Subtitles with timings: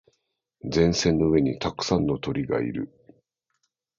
[0.63, 2.89] 電線の上にたくさんの鳥がいる。